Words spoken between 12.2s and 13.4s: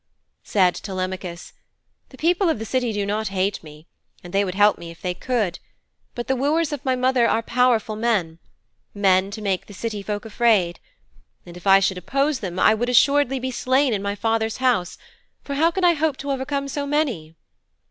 them I would assuredly